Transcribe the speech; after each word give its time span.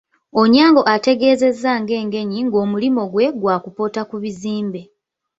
Onyango 0.41 0.81
ategeezezza 0.93 1.71
nga 1.81 1.93
Engenyi 2.01 2.39
ng'omulimu 2.47 3.01
gwe 3.11 3.25
gwa 3.39 3.55
kupoota 3.63 4.01
ku 4.09 4.15
bizimbe. 4.23 4.81